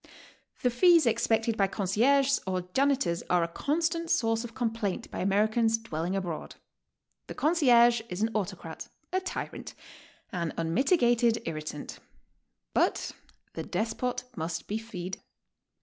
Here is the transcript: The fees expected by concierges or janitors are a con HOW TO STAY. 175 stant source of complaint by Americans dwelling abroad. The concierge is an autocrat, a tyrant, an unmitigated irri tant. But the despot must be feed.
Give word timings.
The 0.63 0.71
fees 0.71 1.05
expected 1.05 1.55
by 1.57 1.67
concierges 1.67 2.39
or 2.47 2.61
janitors 2.73 3.21
are 3.29 3.43
a 3.43 3.47
con 3.47 3.75
HOW 3.75 3.81
TO 3.81 3.81
STAY. 3.83 3.99
175 3.99 4.09
stant 4.09 4.09
source 4.09 4.43
of 4.43 4.55
complaint 4.55 5.11
by 5.11 5.19
Americans 5.19 5.77
dwelling 5.77 6.15
abroad. 6.15 6.55
The 7.27 7.35
concierge 7.35 8.01
is 8.09 8.23
an 8.23 8.31
autocrat, 8.33 8.87
a 9.13 9.21
tyrant, 9.21 9.75
an 10.31 10.55
unmitigated 10.57 11.43
irri 11.45 11.63
tant. 11.63 11.99
But 12.73 13.11
the 13.53 13.61
despot 13.61 14.23
must 14.35 14.65
be 14.67 14.79
feed. 14.79 15.21